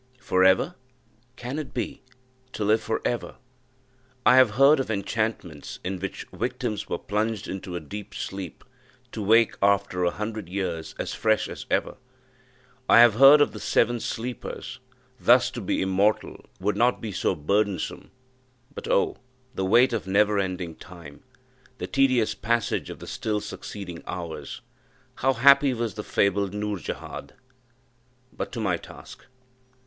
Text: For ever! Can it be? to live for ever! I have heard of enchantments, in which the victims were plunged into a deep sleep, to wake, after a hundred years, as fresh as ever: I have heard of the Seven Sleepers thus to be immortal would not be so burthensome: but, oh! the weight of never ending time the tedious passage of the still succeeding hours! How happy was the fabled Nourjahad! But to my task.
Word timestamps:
For 0.17 0.43
ever! 0.43 0.73
Can 1.35 1.59
it 1.59 1.75
be? 1.75 2.01
to 2.53 2.63
live 2.63 2.81
for 2.81 3.03
ever! 3.05 3.35
I 4.25 4.37
have 4.37 4.49
heard 4.55 4.79
of 4.79 4.89
enchantments, 4.89 5.79
in 5.83 5.99
which 5.99 6.25
the 6.31 6.37
victims 6.39 6.89
were 6.89 6.97
plunged 6.97 7.47
into 7.47 7.75
a 7.75 7.79
deep 7.79 8.15
sleep, 8.15 8.63
to 9.11 9.21
wake, 9.21 9.55
after 9.61 10.03
a 10.03 10.09
hundred 10.09 10.49
years, 10.49 10.95
as 10.97 11.13
fresh 11.13 11.47
as 11.47 11.67
ever: 11.69 11.97
I 12.89 12.99
have 12.99 13.13
heard 13.13 13.41
of 13.41 13.51
the 13.51 13.59
Seven 13.59 13.99
Sleepers 13.99 14.79
thus 15.19 15.51
to 15.51 15.61
be 15.61 15.83
immortal 15.83 16.45
would 16.59 16.75
not 16.75 16.99
be 16.99 17.11
so 17.11 17.35
burthensome: 17.35 18.09
but, 18.73 18.87
oh! 18.87 19.17
the 19.53 19.63
weight 19.65 19.93
of 19.93 20.07
never 20.07 20.39
ending 20.39 20.73
time 20.73 21.21
the 21.77 21.85
tedious 21.85 22.33
passage 22.33 22.89
of 22.89 22.97
the 22.97 23.05
still 23.05 23.39
succeeding 23.39 24.01
hours! 24.07 24.61
How 25.17 25.33
happy 25.33 25.75
was 25.75 25.93
the 25.93 26.03
fabled 26.03 26.55
Nourjahad! 26.55 27.33
But 28.33 28.51
to 28.53 28.59
my 28.59 28.77
task. 28.77 29.27